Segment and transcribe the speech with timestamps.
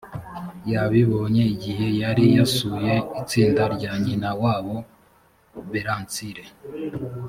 [0.85, 4.75] ybibonye igihe yari yasuye itsinda rya nyina wabo
[5.71, 6.43] berancille